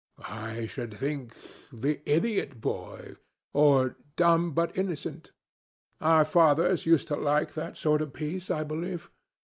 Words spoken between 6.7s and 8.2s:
used to like that sort of